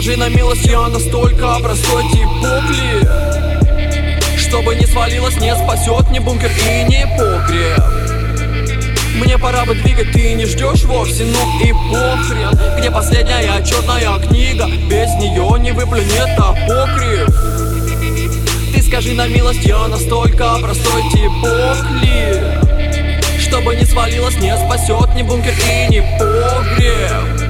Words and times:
скажи 0.00 0.16
на 0.16 0.28
милость, 0.28 0.64
я 0.64 0.86
настолько 0.86 1.58
простой 1.60 2.04
типок 2.12 2.62
ли 2.70 3.04
Чтобы 4.36 4.76
не 4.76 4.86
свалилось, 4.86 5.34
не 5.40 5.52
спасет 5.56 6.08
ни 6.12 6.20
бункер 6.20 6.52
и 6.52 6.84
ни 6.84 7.02
погреб. 7.18 7.82
Мне 9.16 9.36
пора 9.38 9.64
бы 9.64 9.74
двигать, 9.74 10.12
ты 10.12 10.34
не 10.34 10.46
ждешь 10.46 10.84
вовсе, 10.84 11.24
ну 11.24 11.64
и 11.64 11.72
похрен. 11.72 12.78
Где 12.78 12.92
последняя 12.92 13.60
черная 13.64 14.20
книга, 14.20 14.68
без 14.88 15.12
нее 15.16 15.58
не 15.58 15.72
выплюнет 15.72 16.38
апокриф. 16.38 17.34
Ты 18.72 18.82
скажи 18.82 19.14
на 19.14 19.26
милость, 19.26 19.64
я 19.64 19.88
настолько 19.88 20.58
простой 20.60 21.02
типок 21.10 21.84
ли 22.02 23.40
Чтобы 23.40 23.74
не 23.74 23.84
свалилось, 23.84 24.36
не 24.36 24.56
спасет 24.56 25.16
ни 25.16 25.22
бункер 25.22 25.54
и 25.54 25.88
ни 25.92 26.00
погреб 26.20 27.47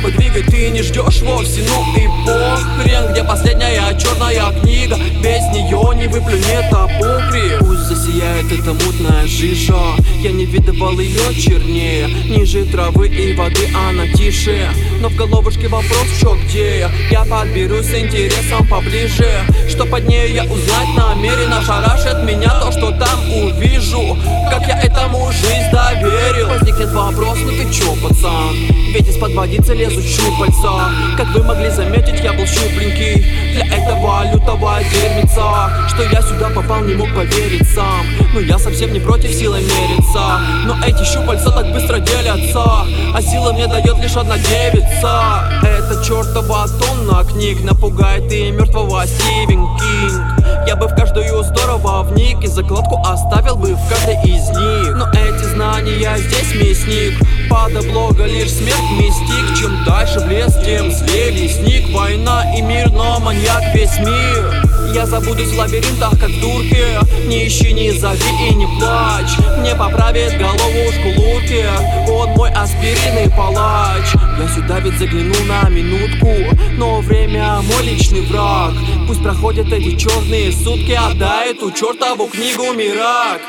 бы 0.00 0.10
двигать, 0.12 0.46
ты 0.46 0.70
не 0.70 0.82
ждешь 0.82 1.22
вовсе, 1.22 1.62
ну 1.68 1.96
и 1.96 2.06
похрен 2.26 3.12
Где 3.12 3.24
последняя 3.24 3.98
черная 3.98 4.52
книга, 4.60 4.96
без 5.22 5.42
нее 5.54 5.96
не 5.96 6.06
выплюнет 6.06 6.72
апокриф 6.72 7.58
Пусть 7.60 7.82
засияет 7.82 8.50
эта 8.52 8.72
мутная 8.72 9.26
жижа. 9.26 9.96
Я 10.22 10.32
не 10.32 10.44
видывал 10.44 10.98
ее 10.98 11.34
чернее. 11.34 12.08
Ниже 12.08 12.64
травы 12.64 13.08
и 13.08 13.34
воды 13.34 13.68
она 13.74 14.06
тише. 14.12 14.68
Но 15.00 15.08
в 15.08 15.16
головушке 15.16 15.68
вопрос, 15.68 16.06
что 16.18 16.36
где. 16.36 16.78
Я 16.78 16.90
Я 17.10 17.24
подберусь 17.24 17.86
с 17.86 17.94
интересом 17.94 18.66
поближе. 18.66 19.30
Что 19.68 19.84
под 19.86 20.08
ней 20.08 20.32
я 20.32 20.44
узнать 20.44 20.88
намеренно 20.96 21.62
Шарашит 21.62 22.24
меня 22.24 22.50
то, 22.60 22.72
что 22.72 22.90
там 22.92 23.32
увижу. 23.32 24.16
Как 24.50 24.66
я 24.66 24.80
этому 24.80 25.30
жизнь 25.32 25.70
доверил. 25.72 26.48
Возникнет 26.48 26.92
вопрос, 26.92 27.38
ну 27.44 27.50
ты 27.50 27.72
чё, 27.72 27.94
пацан? 27.96 28.79
Ведь 28.92 29.08
из-под 29.08 29.34
водицы 29.34 29.72
лезут 29.72 30.04
щупальца 30.04 30.90
Как 31.16 31.28
вы 31.28 31.44
могли 31.44 31.70
заметить, 31.70 32.20
я 32.24 32.32
был 32.32 32.44
щупленький. 32.44 33.24
Для 33.52 33.66
этого 33.66 34.24
лютого 34.32 34.78
дерьмица. 34.92 35.70
Что 35.88 36.02
я 36.02 36.20
сюда 36.22 36.50
попал, 36.50 36.80
не 36.82 36.94
мог 36.94 37.14
поверить 37.14 37.68
сам. 37.72 38.04
Но 38.34 38.40
я 38.40 38.58
совсем 38.58 38.92
не 38.92 38.98
против 38.98 39.30
силы 39.32 39.60
мериться. 39.60 40.40
Но 40.66 40.76
эти 40.84 41.04
щупальца 41.04 41.50
так 41.50 41.72
быстро 41.72 42.00
делятся. 42.00 42.64
А 43.14 43.22
сила 43.22 43.52
мне 43.52 43.68
дает 43.68 43.98
лишь 43.98 44.16
одна 44.16 44.36
девица. 44.38 45.60
Это 45.62 46.04
чертова 46.04 46.66
тонна 46.66 47.24
книг 47.24 47.62
Напугает 47.62 48.32
и 48.32 48.50
мертвого 48.50 49.06
Стивен 49.06 49.66
Кинг 49.78 50.39
Я 50.66 50.76
бы 50.76 50.86
в 50.86 50.94
каждую 50.94 51.42
здорово 51.42 52.02
вник 52.02 52.42
И 52.42 52.46
закладку 52.46 53.00
оставил 53.04 53.56
бы 53.56 53.74
в 53.74 53.88
каждой 53.88 54.16
из 54.24 54.48
них. 54.50 54.94
Но 54.96 55.08
эти 55.10 55.44
знания 55.54 56.16
здесь 56.18 56.54
мясник. 56.54 57.18
Под 57.48 57.74
облога 57.76 58.24
лишь 58.24 58.52
смерть 58.52 58.90
мистик. 58.98 59.58
Чем 59.58 59.84
дальше 59.84 60.20
в 60.20 60.28
лес, 60.28 60.54
тем 60.64 60.90
злее 60.90 61.30
лесник. 61.30 61.94
Война 61.94 62.44
и 62.56 62.62
мир, 62.62 62.90
но 62.90 63.18
маньяк 63.20 63.74
весь 63.74 63.98
мир. 63.98 64.70
Я 64.94 65.06
забудусь 65.06 65.52
в 65.52 65.58
лабиринтах, 65.58 66.18
как 66.18 66.30
в 66.30 67.28
Не 67.28 67.46
ищи, 67.46 67.72
не 67.72 67.92
зови 67.92 68.48
и 68.48 68.54
не 68.54 68.66
плачь. 68.66 69.38
Мне 69.58 69.74
поправит 69.74 70.36
головушку 70.36 71.08
лурки. 71.16 71.64
Он 72.10 72.30
мой 72.30 72.50
аспирин 72.50 73.24
и 73.24 73.28
палач. 73.28 74.04
Я 74.38 74.48
сюда 74.48 74.80
ведь 74.80 74.98
заглянул 74.98 75.44
на 75.46 75.68
минутку. 75.68 76.28
Но 76.72 77.00
время 77.00 77.19
мой 77.80 77.88
личный 77.88 78.20
враг. 78.22 78.72
Пусть 79.06 79.22
проходят 79.22 79.72
эти 79.72 79.96
черные 79.96 80.52
сутки 80.52 80.92
Отдай 80.92 81.52
эту 81.52 81.70
чертову 81.70 82.26
книгу 82.26 82.72
Мирак 82.72 83.40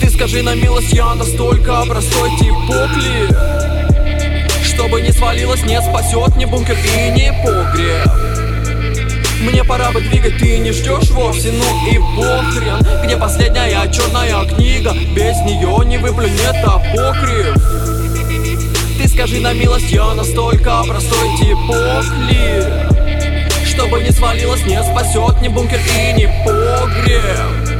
Ты 0.00 0.10
скажи 0.10 0.42
на 0.42 0.54
милость, 0.54 0.92
я 0.92 1.14
настолько 1.14 1.82
простой 1.86 2.30
типок 2.38 2.96
ли 2.96 3.28
Чтобы 4.64 5.00
не 5.00 5.12
свалилось, 5.12 5.64
не 5.64 5.80
спасет 5.82 6.36
ни 6.36 6.44
бункер 6.44 6.76
и 6.76 7.10
ни 7.10 7.30
погреб. 7.44 8.10
Мне 9.40 9.64
пора 9.64 9.90
бы 9.90 10.00
двигать, 10.00 10.38
ты 10.38 10.58
не 10.58 10.70
ждешь 10.72 11.10
вовсе, 11.10 11.50
ну 11.52 11.90
и 11.90 11.98
похрен. 12.16 13.04
Где 13.04 13.16
последняя 13.16 13.90
черная 13.90 14.44
книга, 14.44 14.92
без 15.14 15.36
нее 15.44 15.84
не 15.86 15.98
выплюнет 15.98 16.56
апокриф 16.62 17.99
скажи 19.20 19.40
на 19.40 19.52
милость, 19.52 19.92
я 19.92 20.14
настолько 20.14 20.82
простой 20.88 21.36
типок 21.36 22.06
ли? 22.30 22.64
Чтобы 23.66 24.00
не 24.00 24.10
свалилось, 24.12 24.64
не 24.64 24.82
спасет 24.82 25.42
ни 25.42 25.48
бункер 25.48 25.78
и 25.78 26.12
ни 26.14 26.24
погреб. 26.46 27.70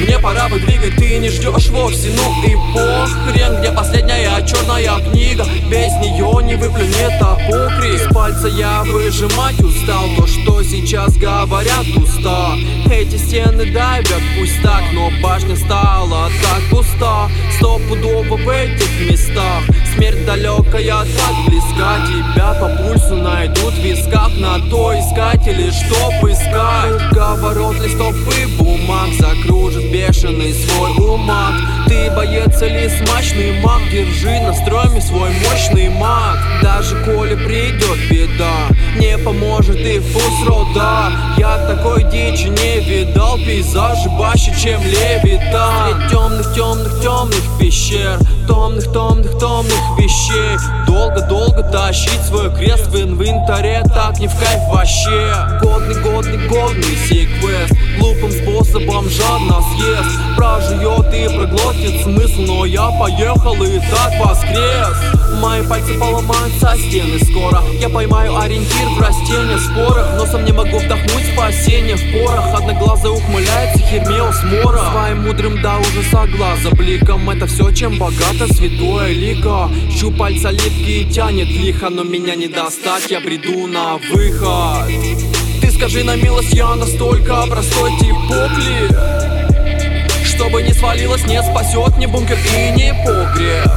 Мне 0.00 0.18
пора 0.18 0.48
бы 0.48 0.58
двигать, 0.58 0.96
ты 0.96 1.18
не 1.18 1.28
ждешь 1.28 1.68
вовсе, 1.68 2.10
ну 2.16 2.42
и 2.42 2.56
похрен 2.74 3.60
Где 3.60 3.70
последняя 3.70 4.44
черная 4.44 4.98
книга, 5.08 5.46
без 5.70 5.92
нее 6.02 6.42
не 6.42 6.56
выплюнет 6.56 7.22
апокриф 7.22 8.00
С 8.00 8.12
пальца 8.12 8.48
я 8.48 8.82
выжимать 8.82 9.60
устал, 9.60 10.04
то 10.16 10.26
что 10.26 10.64
сейчас 10.64 11.16
говорят 11.16 11.86
уста 11.96 12.56
Эти 12.90 13.16
стены 13.16 13.70
давят, 13.70 14.22
пусть 14.36 14.60
так, 14.62 14.82
но 14.92 15.12
башня 15.22 15.54
стала 15.54 16.28
так 16.42 16.62
пуста. 16.70 17.30
Стопудово 17.56 18.36
в 18.36 18.48
этих 18.48 19.08
местах 19.08 19.62
Смерть 19.96 20.24
далекая 20.26 21.04
так 21.04 21.46
близка. 21.46 21.98
Тебя 22.06 22.54
по 22.54 22.68
пульсу 22.68 23.16
найдут 23.16 23.74
в 23.74 23.82
висках. 23.82 24.24
На 24.38 24.58
то 24.68 24.92
искатели, 24.98 25.70
чтоб 25.70 26.28
искать 26.28 27.10
Круговорот 27.10 27.76
листов 27.80 28.14
и 28.36 28.46
бумаг 28.56 29.08
Закружит 29.18 29.92
бешеный 29.92 30.52
свой 30.52 30.90
умак 30.98 31.54
Ты 31.86 31.93
боец 32.10 32.60
или 32.62 32.88
смачный 32.88 33.60
маг 33.60 33.80
Держи 33.90 34.40
на 34.40 34.52
строме 34.54 35.00
свой 35.00 35.30
мощный 35.30 35.88
маг 35.88 36.38
Даже 36.62 36.96
коли 37.04 37.34
придет 37.34 37.98
беда 38.10 38.68
Не 38.96 39.18
поможет 39.18 39.76
и 39.76 39.98
фус 40.00 40.46
рода. 40.46 41.12
Я 41.36 41.58
такой 41.66 42.04
дичи 42.04 42.48
не 42.48 42.80
видал 42.80 43.36
Пейзажи 43.36 44.08
баще, 44.10 44.52
чем 44.60 44.80
левита. 44.82 45.70
Средь 45.86 46.10
темных, 46.10 46.54
темных, 46.54 47.02
темных 47.02 47.42
пещер 47.58 48.18
Томных, 48.46 48.92
томных, 48.92 49.38
томных 49.38 49.98
вещей. 49.98 50.58
Долго-долго 50.86 51.62
тащить 51.62 52.20
свой 52.28 52.54
крест 52.54 52.86
в 52.86 53.00
инвентаре 53.00 53.82
Так 53.94 54.18
не 54.18 54.28
в 54.28 54.38
кайф 54.38 54.62
вообще. 54.68 55.34
Годный, 55.62 56.00
годный, 56.02 56.48
годный 56.48 56.96
секвест 57.08 57.72
Глупым 57.98 58.30
способом 58.30 59.08
жадно 59.08 59.62
съест 59.74 60.36
Проживет 60.36 61.12
и 61.14 61.28
проглотит 61.28 61.93
смысл 62.02 62.42
Но 62.42 62.64
я 62.64 62.88
поехал 62.90 63.54
и 63.62 63.78
так 63.78 64.12
воскрес. 64.20 65.14
Мои 65.40 65.66
пальцы 65.66 65.98
поломаются 65.98 66.74
стены 66.76 67.18
скоро. 67.18 67.62
Я 67.80 67.88
поймаю 67.88 68.36
ориентир 68.36 68.88
в 68.88 69.00
растениях 69.00 69.60
спорах. 69.60 70.16
Носом 70.16 70.44
не 70.44 70.52
могу 70.52 70.78
вдохнуть 70.78 71.32
спасение 71.32 71.96
в 71.96 72.12
порах. 72.12 72.54
Одноглазый 72.54 73.10
ухмыляется 73.10 73.78
Хермеус 73.78 74.42
Мора 74.44 74.90
Своим 74.90 75.22
мудрым 75.22 75.60
до 75.60 75.76
ужаса 75.78 76.26
глаза 76.26 76.70
бликом. 76.70 77.28
Это 77.30 77.46
все, 77.46 77.70
чем 77.72 77.98
богато 77.98 78.52
святое 78.52 79.12
лико. 79.12 79.70
Щупальца 79.90 80.50
липкие 80.50 81.04
тянет 81.04 81.48
лихо 81.48 81.90
Но 81.90 82.04
меня 82.04 82.34
не 82.34 82.48
достать, 82.48 83.10
я 83.10 83.20
приду 83.20 83.66
на 83.66 83.96
выход. 83.96 84.88
Ты 85.60 85.70
скажи 85.70 86.04
на 86.04 86.16
милость, 86.16 86.52
я 86.52 86.74
настолько 86.74 87.44
простой 87.46 87.90
типок 87.98 88.50
ли 88.58 89.33
Чтобы 90.84 91.26
не 91.26 91.42
спасет 91.42 91.96
ни 91.96 92.04
бункер 92.04 92.36
и 92.36 92.70
ни 92.72 92.92
погреб. 93.04 93.70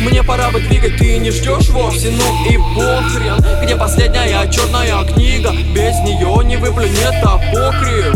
Мне 0.00 0.22
пора 0.22 0.50
бы 0.50 0.60
двигать, 0.60 0.96
ты 0.96 1.18
не 1.18 1.30
ждешь 1.30 1.70
вовсе, 1.70 2.10
ну 2.10 2.48
и 2.48 2.56
похрен. 2.56 3.44
Где 3.62 3.76
последняя 3.76 4.48
черная 4.48 5.04
книга, 5.04 5.52
без 5.74 5.98
нее 6.00 6.44
не 6.44 6.56
выплюнет 6.56 7.14
апокриф. 7.22 8.14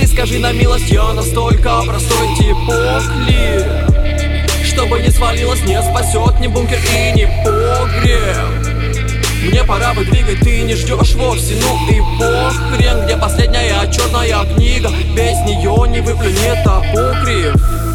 Ты 0.00 0.06
скажи 0.06 0.38
на 0.38 0.52
милость, 0.52 0.90
я 0.90 1.12
настолько 1.12 1.82
простой 1.82 2.36
типок 2.36 3.02
ли 3.26 4.64
Чтобы 4.64 5.00
не 5.00 5.10
свалилось, 5.10 5.62
не 5.64 5.82
спасет 5.82 6.38
ни 6.40 6.46
бункер 6.46 6.78
и 6.78 7.12
ни 7.18 7.24
погреб 7.44 8.71
мне 9.42 9.64
пора 9.64 9.94
бы 9.94 10.04
двигать, 10.04 10.40
ты 10.40 10.62
не 10.62 10.74
ждешь 10.74 11.14
вовсе, 11.14 11.54
ну 11.60 11.90
и 11.90 12.00
похрен 12.18 13.04
Где 13.04 13.16
последняя 13.16 13.90
черная 13.90 14.44
книга, 14.54 14.90
без 15.14 15.38
нее 15.46 15.88
не 15.88 16.00
выплюнет 16.00 16.66
апокриф 16.66 17.91